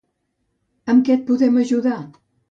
[0.93, 1.99] Amb que et podem ajudar?